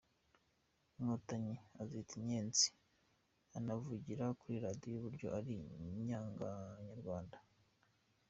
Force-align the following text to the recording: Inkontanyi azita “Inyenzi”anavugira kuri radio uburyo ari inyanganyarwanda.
Inkontanyi 0.97 1.55
azita 1.81 2.13
“Inyenzi”anavugira 2.19 4.25
kuri 4.39 4.55
radio 4.65 4.93
uburyo 4.97 5.27
ari 5.39 5.53
inyanganyarwanda. 5.95 7.37